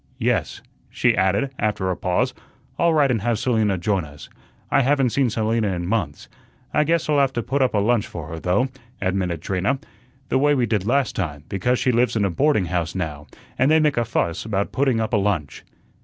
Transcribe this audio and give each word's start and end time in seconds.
Yes," 0.17 0.61
she 0.89 1.15
added, 1.15 1.51
after 1.59 1.91
a 1.91 1.95
pause, 1.95 2.33
"I'll 2.79 2.91
write 2.91 3.11
and 3.11 3.21
have 3.21 3.37
Selina 3.37 3.77
join 3.77 4.03
us. 4.03 4.29
I 4.71 4.81
haven't 4.81 5.11
seen 5.11 5.29
Selina 5.29 5.67
in 5.75 5.85
months. 5.85 6.27
I 6.73 6.85
guess 6.85 7.07
I'll 7.07 7.19
have 7.19 7.33
to 7.33 7.43
put 7.43 7.61
up 7.61 7.75
a 7.75 7.77
lunch 7.77 8.07
for 8.07 8.25
her, 8.29 8.39
though," 8.39 8.69
admitted 8.99 9.43
Trina, 9.43 9.77
"the 10.29 10.39
way 10.39 10.55
we 10.55 10.65
did 10.65 10.87
last 10.87 11.15
time, 11.15 11.43
because 11.49 11.77
she 11.77 11.91
lives 11.91 12.15
in 12.15 12.25
a 12.25 12.31
boarding 12.31 12.65
house 12.65 12.95
now, 12.95 13.27
and 13.59 13.69
they 13.69 13.79
make 13.79 13.95
a 13.95 14.03
fuss 14.03 14.43
about 14.43 14.71
putting 14.71 14.99
up 14.99 15.13
a 15.13 15.17
lunch." 15.17 15.63